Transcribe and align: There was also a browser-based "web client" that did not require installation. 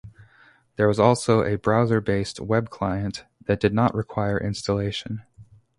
There 0.77 0.87
was 0.87 0.99
also 0.99 1.43
a 1.43 1.59
browser-based 1.59 2.39
"web 2.39 2.71
client" 2.71 3.23
that 3.45 3.59
did 3.59 3.71
not 3.71 3.93
require 3.93 4.39
installation. 4.39 5.21